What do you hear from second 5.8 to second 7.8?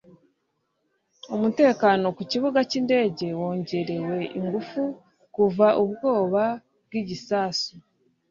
ubwoba bw'igisasu